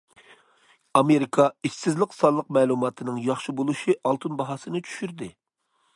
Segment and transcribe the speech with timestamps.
[1.01, 5.29] ئامېرىكا ئىشسىزلىق سانلىق مەلۇماتىنىڭ ياخشى بولۇشى ئالتۇن باھاسىنى چۈشۈردى.